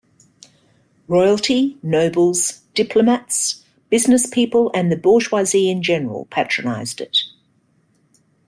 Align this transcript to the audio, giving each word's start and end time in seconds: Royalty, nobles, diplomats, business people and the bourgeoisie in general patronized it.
Royalty, 1.07 1.77
nobles, 1.83 2.61
diplomats, 2.73 3.63
business 3.91 4.25
people 4.25 4.71
and 4.73 4.91
the 4.91 4.95
bourgeoisie 4.97 5.69
in 5.69 5.83
general 5.83 6.25
patronized 6.31 7.01
it. 7.01 7.19